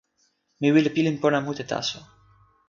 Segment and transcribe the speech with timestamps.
[0.59, 1.99] mi wile pilin pona mute taso.